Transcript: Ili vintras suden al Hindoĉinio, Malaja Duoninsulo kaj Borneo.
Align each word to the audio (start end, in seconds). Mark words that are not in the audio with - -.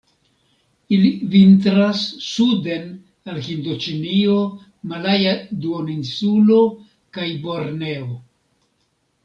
Ili 0.95 1.09
vintras 1.35 2.01
suden 2.29 2.87
al 3.33 3.37
Hindoĉinio, 3.49 4.39
Malaja 4.93 5.37
Duoninsulo 5.67 6.59
kaj 7.19 7.31
Borneo. 7.47 8.13